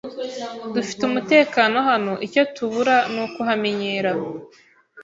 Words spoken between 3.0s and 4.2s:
nukuhamenyera